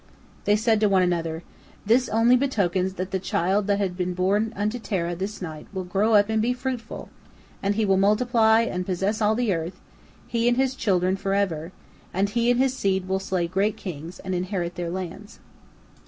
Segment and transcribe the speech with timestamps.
[0.45, 1.43] They said to one another:
[1.85, 5.83] "This only betokens that the child that hath been born unto Terah this night will
[5.83, 7.09] grow up and be fruitful,
[7.61, 9.79] and he will multiply and possess all the earth,
[10.25, 11.71] he and his children forever,
[12.15, 15.39] and he and his seed will slay great kings and inherit their lands."